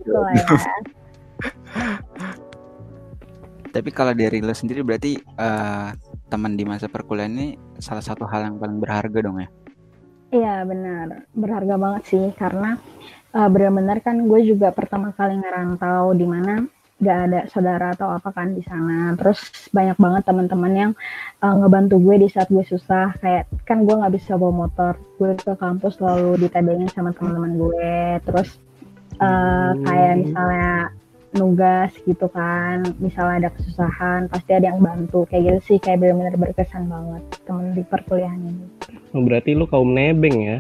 gitu 0.03 0.19
lah 0.19 0.33
ya. 0.35 0.47
Tapi 3.77 3.93
kalau 3.93 4.17
dari 4.17 4.41
lo 4.41 4.57
sendiri 4.57 4.81
berarti 4.81 5.21
uh, 5.37 5.93
teman 6.33 6.57
di 6.57 6.65
masa 6.65 6.89
perkuliahan 6.89 7.29
ini 7.37 7.49
salah 7.77 8.01
satu 8.01 8.25
hal 8.25 8.49
yang 8.49 8.57
paling 8.57 8.81
berharga 8.81 9.19
dong 9.21 9.37
ya? 9.37 9.49
Iya 10.33 10.55
benar, 10.67 11.29
berharga 11.37 11.77
banget 11.79 12.03
sih 12.09 12.27
karena 12.35 12.81
uh, 13.37 13.49
benar-benar 13.53 14.01
kan 14.01 14.27
gue 14.27 14.41
juga 14.43 14.73
pertama 14.73 15.13
kali 15.13 15.39
ngerantau 15.39 16.17
di 16.17 16.27
mana 16.27 16.67
gak 16.97 17.19
ada 17.29 17.41
saudara 17.53 17.93
atau 17.93 18.09
apa 18.09 18.33
kan 18.33 18.57
di 18.57 18.65
sana. 18.65 19.13
Terus 19.21 19.69
banyak 19.69 19.99
banget 20.01 20.23
teman-teman 20.25 20.73
yang 20.73 20.93
uh, 21.45 21.55
ngebantu 21.61 22.01
gue 22.01 22.25
di 22.25 22.29
saat 22.33 22.49
gue 22.49 22.65
susah. 22.65 23.13
Kayak 23.21 23.49
kan 23.69 23.85
gue 23.85 23.95
nggak 23.95 24.15
bisa 24.17 24.41
bawa 24.41 24.67
motor. 24.67 24.97
Gue 25.21 25.37
ke 25.37 25.53
kampus 25.61 26.01
selalu 26.01 26.41
ditadengin 26.41 26.89
sama 26.93 27.13
teman-teman 27.13 27.53
gue. 27.61 27.95
Terus 28.25 28.49
uh, 29.21 29.77
kayak 29.85 30.25
misalnya 30.25 30.75
nugas 31.37 31.93
gitu 32.09 32.27
kan. 32.33 32.81
Misalnya 32.97 33.45
ada 33.45 33.51
kesusahan 33.53 34.33
pasti 34.33 34.57
ada 34.57 34.73
yang 34.73 34.81
bantu. 34.81 35.29
Kayak 35.29 35.43
gitu 35.45 35.61
sih 35.75 35.79
kayak 35.79 36.01
benar-benar 36.01 36.41
berkesan 36.41 36.89
banget 36.89 37.23
temen 37.45 37.77
di 37.77 37.85
perkuliahan 37.85 38.41
ini. 38.41 38.67
Oh, 39.13 39.21
berarti 39.21 39.53
lu 39.53 39.69
kaum 39.69 39.93
nebeng 39.93 40.37
ya? 40.41 40.59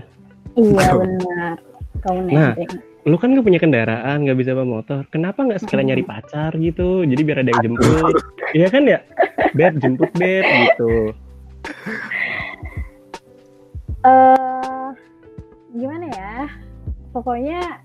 Iya 0.57 0.88
benar 1.00 1.57
kaum 2.05 2.28
nah, 2.28 2.52
nebeng 2.52 2.96
lu 3.07 3.15
kan 3.15 3.31
gak 3.39 3.47
punya 3.47 3.63
kendaraan 3.63 4.27
gak 4.27 4.35
bisa 4.35 4.51
bawa 4.51 4.83
motor. 4.83 5.07
Kenapa 5.15 5.47
nggak 5.47 5.63
sekalian 5.63 5.95
nyari 5.95 6.05
pacar 6.11 6.51
gitu? 6.59 7.07
Jadi 7.07 7.23
biar 7.23 7.47
ada 7.47 7.51
yang 7.55 7.63
jemput. 7.71 8.15
Iya 8.51 8.67
kan 8.67 8.83
ya? 8.83 8.99
Bed 9.55 9.79
jemput 9.79 10.11
bed 10.19 10.45
gitu. 10.45 11.15
Uh, 14.03 14.91
gimana 15.71 16.07
ya? 16.11 16.35
Pokoknya 17.15 17.79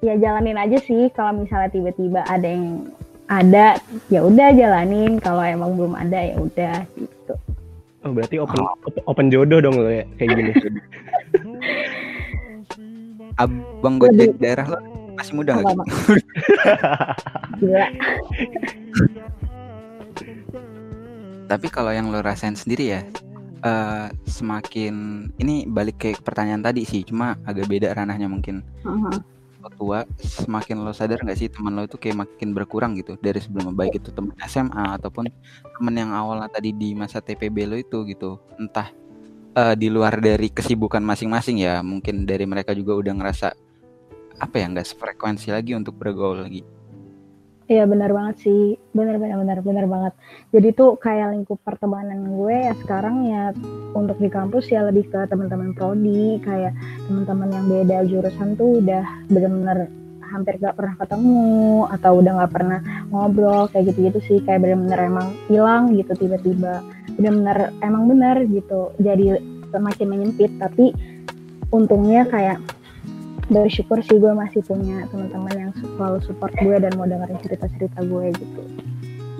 ya 0.00 0.16
jalanin 0.16 0.56
aja 0.56 0.80
sih. 0.80 1.12
Kalau 1.12 1.36
misalnya 1.36 1.68
tiba-tiba 1.68 2.24
ada 2.24 2.48
yang 2.48 2.88
ada 3.28 3.76
ya 4.08 4.24
udah 4.24 4.56
jalanin. 4.56 5.20
Kalau 5.20 5.44
emang 5.44 5.76
belum 5.76 5.92
ada 6.00 6.16
ya 6.16 6.36
udah 6.40 6.80
gitu. 6.96 7.36
Oh 8.02 8.10
berarti 8.10 8.40
open 8.40 8.58
open 9.04 9.26
jodoh 9.28 9.62
dong 9.62 9.78
lo 9.78 9.86
ya 9.86 10.02
kayak 10.18 10.34
gini 10.34 10.52
abang 13.42 13.98
gojek 13.98 14.38
daerah 14.38 14.66
lo 14.66 14.78
masih 15.18 15.34
muda 15.36 15.58
nggak? 15.60 15.76
Tapi 21.50 21.66
kalau 21.68 21.92
yang 21.92 22.08
lo 22.08 22.24
rasain 22.24 22.56
sendiri 22.56 22.96
ya, 22.96 23.02
uh, 23.60 24.08
semakin 24.24 25.28
ini 25.36 25.68
balik 25.68 26.00
ke 26.00 26.16
pertanyaan 26.16 26.64
tadi 26.64 26.88
sih, 26.88 27.04
cuma 27.04 27.36
agak 27.44 27.68
beda 27.68 27.92
ranahnya 27.92 28.28
mungkin. 28.30 28.64
Uh-huh. 28.82 29.20
tua, 29.78 30.02
semakin 30.18 30.82
lo 30.82 30.90
sadar 30.90 31.22
nggak 31.22 31.38
sih 31.38 31.46
teman 31.46 31.78
lo 31.78 31.86
itu 31.86 31.94
kayak 31.94 32.26
makin 32.26 32.50
berkurang 32.50 32.98
gitu 32.98 33.14
dari 33.22 33.38
sebelum 33.38 33.70
baik 33.78 33.94
itu 34.02 34.10
teman 34.10 34.34
SMA 34.42 34.98
ataupun 34.98 35.30
teman 35.78 35.94
yang 35.94 36.10
awalnya 36.10 36.50
tadi 36.50 36.74
di 36.74 36.98
masa 36.98 37.22
TPB 37.22 37.70
lo 37.70 37.78
itu 37.78 38.02
gitu, 38.10 38.42
entah 38.58 38.90
uh, 39.56 39.74
di 39.76 39.88
luar 39.92 40.18
dari 40.18 40.48
kesibukan 40.48 41.00
masing-masing 41.04 41.62
ya. 41.62 41.80
Mungkin 41.80 42.24
dari 42.24 42.44
mereka 42.48 42.72
juga 42.72 42.98
udah 42.98 43.12
ngerasa 43.16 43.48
apa 44.42 44.54
ya 44.58 44.66
nggak 44.72 44.88
sefrekuensi 44.88 45.52
lagi 45.52 45.76
untuk 45.76 45.94
bergaul 45.96 46.42
lagi. 46.42 46.64
Iya 47.70 47.88
benar 47.88 48.10
banget 48.12 48.36
sih, 48.42 48.76
benar 48.92 49.16
benar 49.16 49.38
benar 49.40 49.58
benar 49.64 49.86
banget. 49.88 50.12
Jadi 50.50 50.68
tuh 50.76 50.98
kayak 50.98 51.32
lingkup 51.32 51.62
pertemanan 51.62 52.34
gue 52.34 52.52
ya 52.68 52.74
sekarang 52.84 53.24
ya 53.24 53.54
untuk 53.96 54.18
di 54.18 54.28
kampus 54.28 54.68
ya 54.68 54.84
lebih 54.84 55.08
ke 55.08 55.24
teman-teman 55.30 55.72
prodi, 55.72 56.42
kayak 56.42 56.74
teman-teman 57.08 57.48
yang 57.48 57.64
beda 57.70 57.98
jurusan 58.10 58.58
tuh 58.58 58.82
udah 58.82 59.06
benar-benar 59.30 59.88
hampir 60.32 60.56
gak 60.56 60.74
pernah 60.80 60.96
ketemu 60.96 61.84
atau 61.92 62.24
udah 62.24 62.32
gak 62.40 62.52
pernah 62.56 62.80
ngobrol 63.12 63.68
kayak 63.68 63.92
gitu-gitu 63.92 64.18
sih. 64.24 64.38
Kayak 64.48 64.64
benar-benar 64.64 65.00
emang 65.04 65.28
hilang 65.52 65.92
gitu 65.92 66.16
tiba-tiba. 66.16 66.80
Benar-benar 67.20 67.76
emang 67.84 68.08
benar 68.08 68.40
gitu. 68.48 68.96
Jadi 68.96 69.36
semakin 69.68 70.06
menyempit 70.08 70.52
tapi 70.56 70.96
untungnya 71.72 72.28
kayak 72.28 72.60
bersyukur 73.52 74.00
sih 74.04 74.16
gue 74.16 74.32
masih 74.32 74.64
punya 74.64 75.04
teman-teman 75.12 75.54
yang 75.56 75.70
selalu 75.76 76.24
support 76.24 76.52
gue 76.56 76.76
dan 76.78 76.92
mau 76.96 77.04
dengerin 77.04 77.40
cerita-cerita 77.42 78.00
gue 78.06 78.24
gitu. 78.32 78.62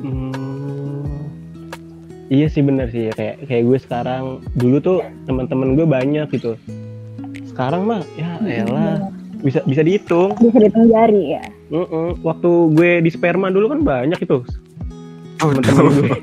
Hmm, 0.03 1.29
iya 2.29 2.51
sih 2.51 2.61
bener 2.61 2.91
sih. 2.91 3.09
Kayak 3.15 3.47
kayak 3.47 3.65
gue 3.69 3.79
sekarang 3.79 4.25
dulu 4.59 4.77
tuh 4.83 4.99
teman-teman 5.29 5.79
gue 5.79 5.87
banyak 5.87 6.27
gitu. 6.35 6.59
Sekarang 7.53 7.85
mah 7.85 8.03
ya 8.17 8.41
elah 8.43 9.13
bisa 9.43 9.61
bisa 9.67 9.83
dihitung. 9.83 10.33
Bisa 10.39 10.59
dihitung 10.59 10.87
jari 10.89 11.37
ya. 11.39 11.45
Mm 11.71 11.87
-mm. 11.87 12.09
Waktu 12.23 12.51
gue 12.73 12.91
di 13.03 13.11
sperma 13.11 13.51
dulu 13.51 13.75
kan 13.75 13.81
banyak 13.83 14.19
itu. 14.23 14.39
Gue. 15.43 16.17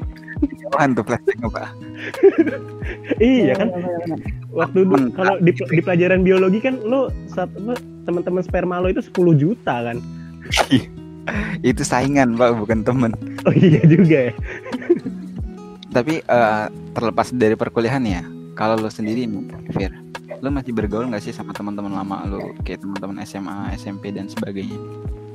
Apaan 0.71 0.95
tuh 0.95 1.03
plastik 1.03 1.35
apa? 1.43 1.75
iya 3.19 3.59
kan. 3.59 3.69
Waktu 4.55 4.87
kalau 5.13 5.35
di, 5.43 5.51
di 5.51 5.81
pelajaran 5.83 6.23
biologi 6.23 6.63
kan 6.63 6.79
lo 6.87 7.11
saat 7.27 7.51
teman-teman 8.07 8.41
sperma 8.41 8.79
lo 8.79 8.87
itu 8.87 9.03
10 9.03 9.35
juta 9.35 9.75
kan. 9.83 9.99
itu 11.61 11.81
saingan 11.85 12.35
pak 12.35 12.57
bukan 12.57 12.81
temen 12.81 13.11
oh 13.45 13.53
iya 13.53 13.81
juga 13.85 14.31
ya 14.31 14.33
tapi 15.89 16.21
uh, 16.29 16.69
terlepas 16.93 17.33
dari 17.33 17.55
perkuliahan 17.57 18.03
ya 18.05 18.21
kalau 18.53 18.77
lo 18.77 18.89
sendiri 18.91 19.25
Fir 19.73 19.93
lo 20.39 20.49
masih 20.51 20.71
bergaul 20.71 21.11
nggak 21.11 21.23
sih 21.23 21.35
sama 21.35 21.51
teman-teman 21.51 21.91
lama 21.91 22.23
lo 22.27 22.55
kayak 22.63 22.79
teman-teman 22.79 23.23
SMA 23.27 23.75
SMP 23.75 24.15
dan 24.15 24.31
sebagainya? 24.31 24.79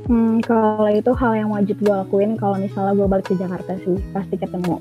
Hmm, 0.04 0.36
kalau 0.44 0.92
itu 0.92 1.16
hal 1.16 1.32
yang 1.32 1.48
wajib 1.48 1.80
gue 1.80 1.88
lakuin 1.88 2.36
kalau 2.36 2.60
misalnya 2.60 2.92
gue 2.92 3.08
balik 3.08 3.24
ke 3.24 3.34
Jakarta 3.40 3.72
sih 3.80 3.96
pasti 4.12 4.36
ketemu. 4.36 4.76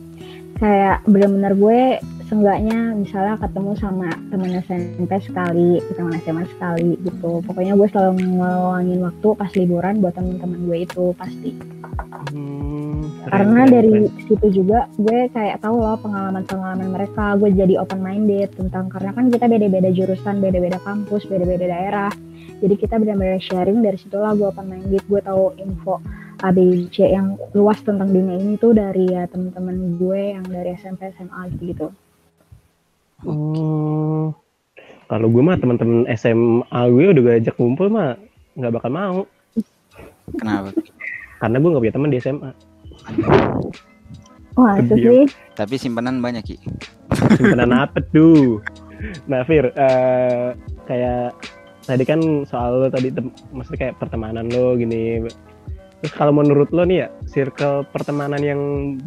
Kayak 0.59 1.03
bener-bener 1.07 1.53
gue 1.55 1.81
seenggaknya 2.27 2.95
misalnya 2.95 3.35
ketemu 3.39 3.71
sama 3.79 4.09
teman 4.27 4.51
SMP 4.63 5.11
sekali 5.23 5.79
teman 5.95 6.19
SMA 6.23 6.43
sekali 6.55 6.99
gitu. 7.03 7.39
Pokoknya 7.43 7.75
gue 7.79 7.87
selalu 7.87 8.11
ngeluangin 8.35 8.99
waktu 8.99 9.27
pas 9.35 9.51
liburan 9.55 10.03
buat 10.03 10.13
teman-teman 10.15 10.59
gue 10.67 10.77
itu 10.83 11.03
pasti 11.15 11.49
karena 13.33 13.61
dari 13.65 14.05
situ 14.29 14.47
juga 14.61 14.85
gue 14.93 15.25
kayak 15.33 15.57
tahu 15.65 15.81
loh 15.81 15.97
pengalaman-pengalaman 15.97 16.93
mereka 16.93 17.33
gue 17.41 17.49
jadi 17.49 17.81
open 17.81 17.97
minded 17.97 18.53
tentang 18.53 18.93
karena 18.93 19.09
kan 19.09 19.33
kita 19.33 19.49
beda-beda 19.49 19.89
jurusan 19.89 20.37
beda-beda 20.37 20.77
kampus 20.85 21.25
beda-beda 21.25 21.65
daerah 21.65 22.13
jadi 22.61 22.77
kita 22.77 23.01
benar-benar 23.01 23.41
sharing 23.41 23.81
dari 23.81 23.97
situlah 23.97 24.37
gue 24.37 24.53
open 24.53 24.69
minded 24.69 25.01
gue 25.09 25.21
tahu 25.25 25.49
info 25.57 25.97
ABC 26.43 27.07
yang 27.07 27.39
luas 27.55 27.79
tentang 27.81 28.11
dunia 28.11 28.35
ini 28.35 28.59
tuh 28.59 28.75
dari 28.75 29.09
ya 29.09 29.25
teman-teman 29.31 29.95
gue 29.95 30.35
yang 30.35 30.43
dari 30.43 30.75
SMP 30.75 31.07
SMA 31.15 31.55
gitu. 31.63 31.87
Hmm, 33.23 34.35
kalau 35.07 35.27
gue 35.31 35.39
mah 35.39 35.55
teman-teman 35.55 36.03
SMA 36.19 36.81
gue 36.91 37.03
udah 37.15 37.23
gue 37.23 37.33
ajak 37.39 37.55
kumpul 37.55 37.87
mah 37.87 38.19
nggak 38.59 38.75
bakal 38.75 38.91
mau. 38.91 39.19
Kenapa? 40.35 40.75
Karena 41.39 41.57
gue 41.63 41.69
nggak 41.71 41.83
punya 41.87 41.95
teman 41.95 42.11
di 42.11 42.19
SMA. 42.19 42.51
Wah, 44.53 44.77
itu 44.77 44.93
sih. 44.95 45.23
Tapi 45.57 45.75
simpanan 45.81 46.21
banyak 46.21 46.43
ki. 46.45 46.57
simpanan 47.37 47.71
apa 47.85 47.99
tuh 48.13 48.61
nah 49.27 49.43
Fir 49.43 49.71
uh, 49.75 50.55
kayak 50.87 51.35
tadi 51.83 52.03
kan 52.07 52.19
soal 52.47 52.79
lo 52.79 52.87
tadi 52.87 53.11
maksudnya 53.51 53.89
kayak 53.89 53.95
pertemanan 53.99 54.47
lo 54.47 54.79
gini 54.79 55.19
terus 55.99 56.13
kalau 56.15 56.31
menurut 56.35 56.71
lo 56.71 56.87
nih 56.87 57.07
ya 57.07 57.09
circle 57.27 57.83
pertemanan 57.91 58.39
yang 58.39 58.61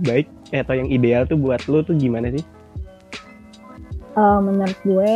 baik 0.05 0.29
eh, 0.53 0.61
atau 0.61 0.77
yang 0.77 0.89
ideal 0.93 1.25
tuh 1.25 1.41
buat 1.41 1.65
lo 1.69 1.81
tuh 1.81 1.97
gimana 1.97 2.29
sih 2.33 2.45
uh, 4.17 4.41
menurut 4.41 4.79
gue 4.85 5.15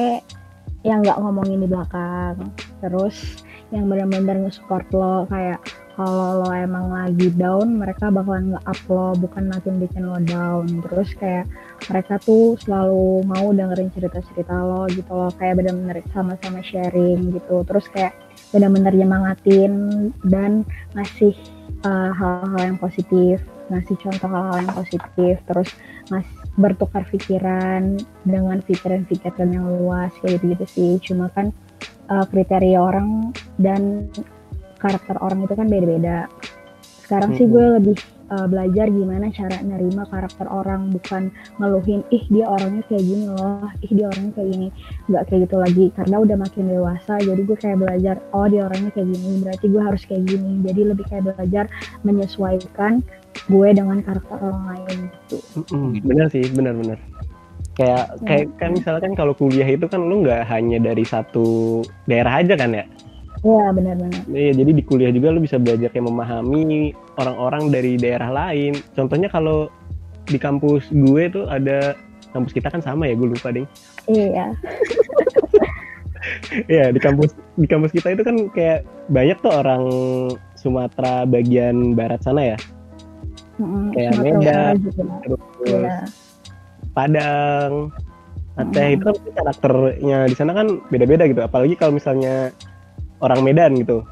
yang 0.81 1.05
nggak 1.05 1.21
ngomongin 1.21 1.61
di 1.61 1.69
belakang 1.69 2.37
terus 2.81 3.45
yang 3.69 3.85
benar-benar 3.87 4.41
nge-support 4.41 4.89
lo 4.97 5.29
kayak 5.29 5.61
kalau 6.01 6.41
lo 6.41 6.49
emang 6.57 6.89
lagi 6.89 7.29
down 7.37 7.77
mereka 7.77 8.09
bakalan 8.09 8.57
nge-up 8.57 8.81
lo 8.89 9.13
bukan 9.21 9.53
makin 9.53 9.77
bikin 9.77 10.09
lo 10.09 10.17
down. 10.25 10.65
Terus 10.89 11.13
kayak 11.21 11.45
mereka 11.93 12.17
tuh 12.25 12.57
selalu 12.57 13.29
mau 13.29 13.53
dengerin 13.53 13.93
cerita-cerita 13.93 14.65
lo 14.65 14.89
gitu 14.89 15.13
loh 15.13 15.29
kayak 15.37 15.61
bener-bener 15.61 16.01
sama-sama 16.17 16.65
sharing 16.65 17.37
gitu. 17.37 17.69
Terus 17.69 17.85
kayak 17.93 18.17
bener-bener 18.49 18.97
nyemangatin 18.97 19.73
dan 20.25 20.65
ngasih 20.97 21.37
uh, 21.85 22.17
hal-hal 22.17 22.57
uh, 22.57 22.65
yang 22.65 22.81
positif 22.81 23.45
ngasih 23.69 23.95
contoh 24.01 24.29
hal-hal 24.33 24.57
yang 24.65 24.73
positif. 24.73 25.35
Terus 25.45 25.69
ngasih 26.09 26.37
bertukar 26.57 27.05
pikiran 27.13 28.01
dengan 28.25 28.59
pikiran-pikiran 28.65 29.53
yang 29.53 29.69
luas 29.69 30.17
kayak 30.25 30.41
gitu, 30.41 30.57
gitu 30.57 30.65
sih. 30.65 30.93
Cuma 31.05 31.29
kan 31.37 31.53
uh, 32.09 32.25
kriteria 32.25 32.81
orang 32.81 33.37
dan 33.61 34.09
karakter 34.81 35.17
orang 35.21 35.45
itu 35.45 35.55
kan 35.55 35.69
beda-beda. 35.69 36.27
Sekarang 37.05 37.35
hmm. 37.35 37.39
sih 37.43 37.47
gue 37.51 37.65
lebih 37.75 37.97
uh, 38.31 38.47
belajar 38.47 38.87
gimana 38.87 39.35
cara 39.35 39.59
nerima 39.67 40.07
karakter 40.07 40.47
orang, 40.47 40.95
bukan 40.95 41.35
ngeluhin, 41.59 42.07
ih 42.15 42.23
dia 42.31 42.47
orangnya 42.47 42.87
kayak 42.87 43.03
gini 43.03 43.27
loh, 43.27 43.67
ih 43.83 43.91
dia 43.91 44.07
orangnya 44.07 44.33
kayak 44.39 44.49
gini. 44.55 44.69
Nggak 45.11 45.23
kayak 45.27 45.41
gitu 45.45 45.57
lagi, 45.59 45.85
karena 45.99 46.17
udah 46.23 46.37
makin 46.39 46.65
dewasa, 46.71 47.15
jadi 47.19 47.41
gue 47.43 47.59
kayak 47.59 47.79
belajar, 47.83 48.17
oh 48.31 48.47
dia 48.47 48.63
orangnya 48.71 48.91
kayak 48.95 49.09
gini, 49.11 49.31
berarti 49.43 49.67
gue 49.67 49.83
harus 49.83 50.03
kayak 50.07 50.25
gini. 50.31 50.53
Jadi 50.63 50.81
lebih 50.87 51.05
kayak 51.11 51.25
belajar 51.35 51.65
menyesuaikan 52.07 52.93
gue 53.51 53.69
dengan 53.75 53.99
karakter 54.07 54.39
orang 54.39 54.65
lain 54.71 54.99
gitu. 55.11 55.39
Mm-hmm. 55.67 56.07
Bener 56.07 56.27
sih, 56.31 56.45
bener-bener. 56.55 56.99
Kayak 57.75 58.07
ya. 58.07 58.27
kayak 58.27 58.47
kan 58.61 58.71
misalkan 58.77 59.13
kalau 59.19 59.33
kuliah 59.35 59.67
itu 59.67 59.87
kan 59.87 60.03
lu 60.03 60.23
nggak 60.23 60.47
hanya 60.47 60.79
dari 60.79 61.03
satu 61.07 61.81
daerah 62.07 62.43
aja 62.43 62.55
kan 62.55 62.71
ya? 62.77 62.85
Iya 63.41 63.73
benar-benar. 63.73 64.23
Iya 64.29 64.53
jadi 64.53 64.71
di 64.77 64.83
kuliah 64.85 65.13
juga 65.13 65.33
lu 65.33 65.41
bisa 65.41 65.57
belajar 65.57 65.89
kayak 65.89 66.07
memahami 66.07 66.93
orang-orang 67.17 67.73
dari 67.73 67.97
daerah 67.97 68.29
lain. 68.29 68.77
Contohnya 68.93 69.33
kalau 69.33 69.73
di 70.29 70.37
kampus 70.37 70.93
gue 70.93 71.23
tuh 71.33 71.49
ada 71.49 71.97
kampus 72.37 72.53
kita 72.53 72.69
kan 72.69 72.85
sama 72.85 73.09
ya 73.09 73.17
gue 73.17 73.29
lupa 73.33 73.49
ding. 73.53 73.67
Iya. 74.09 74.53
Iya 76.69 76.93
di 76.93 77.01
kampus 77.01 77.33
di 77.57 77.65
kampus 77.65 77.97
kita 77.97 78.13
itu 78.13 78.21
kan 78.21 78.37
kayak 78.53 78.85
banyak 79.09 79.41
tuh 79.41 79.57
orang 79.57 79.85
Sumatera 80.53 81.25
bagian 81.25 81.97
barat 81.97 82.21
sana 82.21 82.55
ya. 82.55 82.59
Mm-hmm, 83.57 83.87
kayak 83.93 84.13
Medan, 84.21 84.75
terus 85.25 85.41
yeah. 85.65 86.05
Padang, 86.93 87.93
Aceh 88.57 88.85
mm. 88.85 88.95
itu 88.97 89.03
kan 89.05 89.17
karakternya 89.37 90.19
di 90.29 90.37
sana 90.37 90.53
kan 90.53 90.81
beda-beda 90.93 91.25
gitu. 91.25 91.41
Apalagi 91.41 91.77
kalau 91.77 91.97
misalnya 91.97 92.53
orang 93.21 93.41
Medan 93.45 93.73
gitu. 93.79 94.05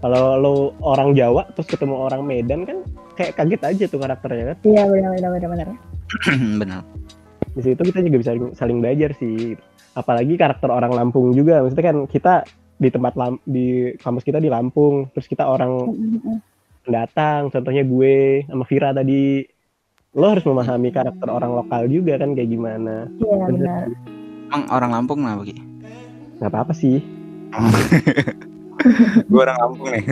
Kalau 0.00 0.38
lo 0.38 0.54
orang 0.84 1.16
Jawa 1.16 1.48
terus 1.56 1.66
ketemu 1.66 1.96
orang 1.98 2.22
Medan 2.22 2.62
kan 2.68 2.78
kayak 3.16 3.34
kaget 3.38 3.62
aja 3.64 3.84
tuh 3.88 3.98
karakternya 3.98 4.54
kan. 4.54 4.56
Iya 4.62 4.82
benar 4.86 5.10
benar 5.18 5.30
benar 5.34 5.48
benar. 5.50 5.68
Benar. 6.62 6.80
Di 7.58 7.62
situ 7.66 7.82
kita 7.82 7.98
juga 8.04 8.18
bisa 8.22 8.32
saling 8.54 8.78
belajar 8.78 9.10
sih. 9.18 9.58
Apalagi 9.96 10.38
karakter 10.38 10.70
orang 10.70 10.94
Lampung 10.94 11.34
juga. 11.34 11.64
Maksudnya 11.64 11.86
kan 11.90 11.98
kita 12.06 12.34
di 12.76 12.92
tempat 12.92 13.16
lam, 13.16 13.40
di 13.42 13.96
kampus 13.98 14.22
kita 14.22 14.38
di 14.38 14.46
Lampung. 14.46 15.10
Terus 15.16 15.26
kita 15.26 15.48
orang 15.48 15.90
pendatang 16.86 17.50
contohnya 17.50 17.82
gue 17.82 18.46
sama 18.46 18.64
Vira 18.68 18.94
tadi. 18.94 19.42
Lo 20.14 20.30
harus 20.30 20.46
memahami 20.46 20.94
karakter 20.94 21.26
orang 21.26 21.52
lokal 21.58 21.90
juga 21.90 22.20
kan 22.22 22.38
kayak 22.38 22.50
gimana. 22.52 23.10
Iya 23.18 23.34
benar. 23.50 23.84
Emang 24.46 24.62
orang 24.70 24.90
Lampung 24.94 25.26
lah 25.26 25.42
bagi 25.42 25.76
nggak 26.36 26.52
apa 26.52 26.58
apa 26.68 26.72
sih 26.76 27.00
gue 29.30 29.40
orang 29.40 29.58
Lampung 29.58 29.88
nih. 29.90 30.04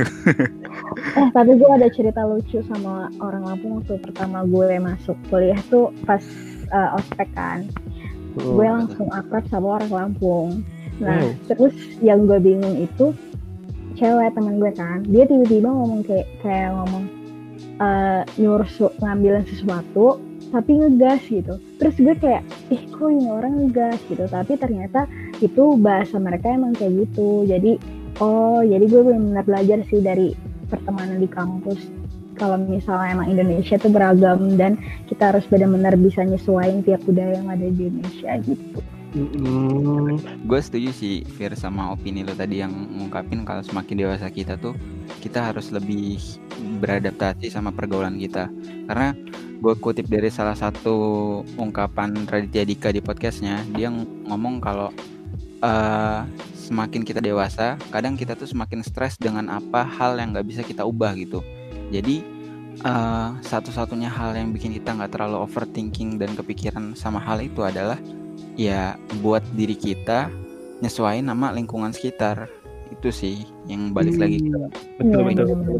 eh 1.20 1.28
tapi 1.30 1.50
gue 1.54 1.70
ada 1.70 1.88
cerita 1.92 2.24
lucu 2.24 2.64
sama 2.66 3.12
orang 3.20 3.44
Lampung 3.44 3.82
waktu 3.82 4.00
pertama 4.00 4.42
gue 4.48 4.78
masuk 4.80 5.16
kuliah 5.28 5.58
tuh 5.68 5.92
pas 6.08 6.22
uh, 6.72 6.96
ospek 6.98 7.28
kan. 7.36 7.68
Oh. 8.40 8.58
Gue 8.58 8.66
langsung 8.66 9.08
akrab 9.12 9.44
sama 9.52 9.82
orang 9.82 9.92
Lampung. 9.92 10.48
Nah 10.98 11.22
oh. 11.22 11.32
terus 11.52 11.74
yang 12.00 12.26
gue 12.26 12.40
bingung 12.40 12.74
itu 12.80 13.12
cewek 13.94 14.34
teman 14.34 14.58
gue 14.58 14.72
kan, 14.74 15.06
dia 15.06 15.22
tiba-tiba 15.22 15.70
ngomong 15.70 16.02
kayak 16.02 16.26
kayak 16.42 16.74
ngomong 16.74 17.06
uh, 17.78 18.26
nyuruh 18.38 18.66
ngambilin 18.98 19.46
sesuatu 19.46 20.18
tapi 20.54 20.70
ngegas 20.78 21.22
gitu 21.26 21.58
terus 21.82 21.98
gue 21.98 22.14
kayak 22.14 22.46
ih 22.70 22.86
kok 22.86 23.10
ini 23.10 23.26
orang 23.26 23.58
ngegas 23.58 23.98
gitu 24.06 24.22
tapi 24.30 24.54
ternyata 24.54 25.10
itu 25.40 25.78
bahasa 25.80 26.20
mereka 26.20 26.52
emang 26.52 26.76
kayak 26.76 27.08
gitu 27.08 27.48
jadi 27.48 27.78
oh 28.22 28.62
jadi 28.62 28.84
gue 28.86 29.02
benar-benar 29.02 29.44
belajar 29.46 29.78
sih 29.90 30.00
dari 30.02 30.34
pertemanan 30.70 31.18
di 31.18 31.28
kampus 31.30 31.78
kalau 32.34 32.58
misalnya 32.58 33.14
emang 33.14 33.30
Indonesia 33.30 33.78
tuh 33.78 33.94
beragam 33.94 34.58
dan 34.58 34.74
kita 35.06 35.34
harus 35.34 35.46
benar-benar 35.46 35.94
bisa 35.94 36.26
nyesuaiin 36.26 36.82
tiap 36.82 37.02
budaya 37.06 37.38
yang 37.38 37.46
ada 37.46 37.66
di 37.70 37.82
Indonesia 37.86 38.32
gitu. 38.42 38.78
Mm. 39.14 40.18
Gue 40.50 40.58
setuju 40.58 40.90
sih 40.90 41.22
Fir 41.22 41.54
sama 41.54 41.94
opini 41.94 42.26
lo 42.26 42.34
tadi 42.34 42.58
yang 42.58 42.74
ngungkapin 42.98 43.46
kalau 43.46 43.62
semakin 43.62 43.94
dewasa 44.02 44.26
kita 44.26 44.58
tuh 44.58 44.74
kita 45.22 45.54
harus 45.54 45.70
lebih 45.70 46.18
beradaptasi 46.82 47.46
sama 47.46 47.70
pergaulan 47.70 48.18
kita 48.18 48.50
karena 48.90 49.14
gue 49.62 49.74
kutip 49.78 50.10
dari 50.10 50.34
salah 50.34 50.58
satu 50.58 50.96
ungkapan 51.54 52.26
Raditya 52.26 52.66
Dika 52.66 52.90
di 52.90 52.98
podcastnya 52.98 53.62
dia 53.78 53.86
ngomong 54.26 54.58
kalau 54.58 54.90
uh, 55.60 56.26
semakin 56.54 57.04
kita 57.04 57.20
dewasa 57.20 57.76
kadang 57.92 58.16
kita 58.16 58.32
tuh 58.32 58.48
semakin 58.48 58.80
stres 58.80 59.20
dengan 59.20 59.52
apa 59.52 59.84
hal 59.84 60.16
yang 60.16 60.32
nggak 60.32 60.48
bisa 60.48 60.62
kita 60.64 60.82
ubah 60.82 61.12
gitu 61.14 61.44
jadi 61.92 62.24
uh, 62.82 63.36
satu-satunya 63.44 64.08
hal 64.08 64.32
yang 64.34 64.50
bikin 64.50 64.72
kita 64.74 64.96
nggak 64.96 65.12
terlalu 65.14 65.44
overthinking 65.44 66.16
dan 66.16 66.32
kepikiran 66.34 66.96
sama 66.96 67.20
hal 67.20 67.38
itu 67.44 67.62
adalah 67.62 68.00
ya 68.58 68.98
buat 69.22 69.44
diri 69.54 69.76
kita 69.76 70.32
nyesuaiin 70.82 71.28
nama 71.28 71.54
lingkungan 71.54 71.94
sekitar 71.94 72.50
itu 72.90 73.08
sih 73.10 73.36
yang 73.66 73.90
balik 73.90 74.14
hmm. 74.16 74.22
lagi 74.22 74.38
betul 74.98 75.20
ya, 75.20 75.24
betul, 75.26 75.46
betul. 75.56 75.78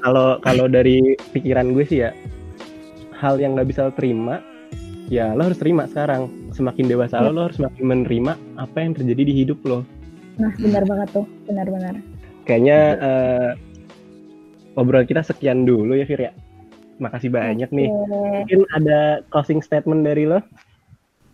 kalau 0.00 0.28
kalau 0.40 0.66
dari 0.66 1.16
pikiran 1.32 1.72
gue 1.76 1.84
sih 1.84 1.98
ya 2.06 2.10
hal 3.16 3.40
yang 3.40 3.56
nggak 3.56 3.68
bisa 3.68 3.88
lo 3.88 3.92
terima 3.92 4.40
ya 5.08 5.32
lo 5.32 5.48
harus 5.50 5.60
terima 5.60 5.88
sekarang 5.88 6.28
semakin 6.56 6.88
dewasa 6.88 7.20
lo, 7.20 7.30
lo 7.30 7.40
harus 7.46 7.60
semakin 7.60 7.84
menerima 7.84 8.32
apa 8.56 8.76
yang 8.80 8.96
terjadi 8.96 9.22
di 9.28 9.34
hidup 9.44 9.60
lo. 9.68 9.84
Nah 10.40 10.52
benar 10.56 10.88
banget 10.88 11.08
tuh 11.12 11.26
benar-benar 11.44 11.96
kayaknya 12.46 12.78
uh, 13.02 13.50
obrolan 14.78 15.04
kita 15.04 15.26
sekian 15.26 15.66
dulu 15.66 15.98
ya 15.98 16.06
Fir 16.06 16.30
ya. 16.30 16.32
Makasih 16.96 17.28
banyak 17.28 17.68
okay. 17.68 17.76
nih 17.76 17.88
mungkin 17.92 18.60
ada 18.72 19.20
closing 19.28 19.60
statement 19.60 20.06
dari 20.06 20.24
lo? 20.24 20.40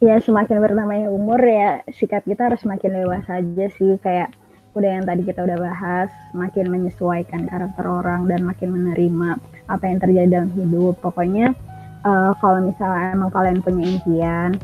Ya 0.03 0.19
semakin 0.19 0.59
bertambahnya 0.59 1.07
umur 1.13 1.39
ya 1.39 1.87
sikap 1.95 2.27
kita 2.27 2.51
harus 2.51 2.65
semakin 2.65 3.07
dewasa 3.07 3.39
aja 3.39 3.67
sih. 3.79 3.95
Kayak 4.03 4.35
udah 4.75 4.91
yang 4.99 5.05
tadi 5.07 5.23
kita 5.23 5.47
udah 5.47 5.59
bahas 5.61 6.11
makin 6.35 6.67
menyesuaikan 6.73 7.47
karakter 7.47 7.85
orang 7.87 8.27
dan 8.27 8.43
makin 8.43 8.75
menerima 8.75 9.39
apa 9.71 9.85
yang 9.87 9.99
terjadi 10.03 10.29
dalam 10.43 10.51
hidup. 10.59 10.99
Pokoknya 10.99 11.55
uh, 12.03 12.35
kalau 12.43 12.67
misalnya 12.67 13.15
emang 13.15 13.31
kalian 13.31 13.63
punya 13.63 13.85
impian 13.87 14.59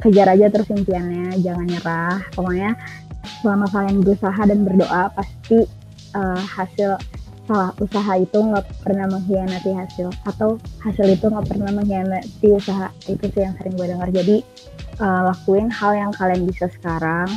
kejar 0.00 0.28
aja 0.28 0.46
terus 0.52 0.68
impiannya 0.68 1.40
jangan 1.40 1.66
nyerah. 1.66 2.18
Pokoknya 2.32 2.76
selama 3.42 3.66
kalian 3.72 4.04
berusaha 4.04 4.40
dan 4.46 4.58
berdoa 4.62 5.02
pasti 5.12 5.58
uh, 6.14 6.40
hasil 6.40 7.00
salah 7.46 7.70
usaha 7.78 8.18
itu 8.18 8.34
nggak 8.34 8.66
pernah 8.82 9.06
mengkhianati 9.06 9.70
hasil. 9.72 10.08
Atau 10.26 10.58
hasil 10.82 11.06
itu 11.16 11.26
nggak 11.30 11.46
pernah 11.46 11.70
mengkhianati 11.72 12.48
usaha 12.50 12.90
itu 13.06 13.24
sih 13.32 13.42
yang 13.42 13.54
sering 13.56 13.74
gue 13.78 13.86
dengar. 13.86 14.08
Jadi 14.12 14.36
uh, 15.00 15.32
lakuin 15.32 15.70
hal 15.72 15.92
yang 15.96 16.12
kalian 16.12 16.44
bisa 16.44 16.68
sekarang. 16.76 17.28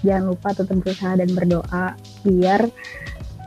Jangan 0.00 0.32
lupa 0.32 0.56
tetap 0.56 0.80
berusaha 0.80 1.12
dan 1.12 1.28
berdoa 1.36 1.92
biar 2.24 2.64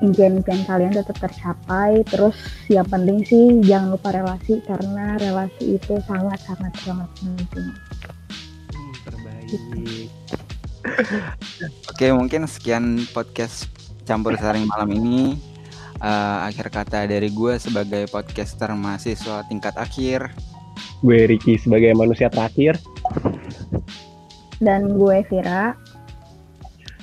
impian-impian 0.05 0.61
kalian 0.69 0.93
tetap 0.93 1.17
tercapai. 1.17 2.05
Terus 2.05 2.37
yang 2.69 2.85
penting 2.85 3.25
sih 3.25 3.63
jangan 3.65 3.97
lupa 3.97 4.13
relasi 4.13 4.61
karena 4.67 5.17
relasi 5.17 5.81
itu 5.81 5.97
sangat 6.05 6.37
sangat 6.45 6.73
sangat 6.83 7.09
penting 7.17 7.73
gitu. 9.53 10.09
Oke 11.93 12.07
mungkin 12.11 12.49
sekian 12.49 13.05
podcast 13.13 13.69
campur 14.03 14.35
saring 14.35 14.67
malam 14.67 14.91
ini 14.91 15.37
uh, 16.03 16.43
akhir 16.43 16.67
kata 16.73 17.07
dari 17.07 17.31
gue 17.31 17.53
sebagai 17.55 18.09
podcaster 18.11 18.67
mahasiswa 18.73 19.45
tingkat 19.47 19.77
akhir. 19.79 20.33
Gue 21.03 21.27
Ricky 21.27 21.59
sebagai 21.59 21.93
manusia 21.95 22.27
terakhir. 22.31 22.79
dan 24.63 24.95
gue 24.95 25.27
Vira. 25.27 25.75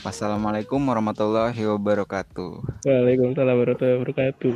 Wassalamualaikum 0.01 0.81
warahmatullahi 0.81 1.61
wabarakatuh. 1.61 2.65
Waalaikumsalam 2.89 3.53
warahmatullahi 3.53 4.01
wabarakatuh. 4.01 4.55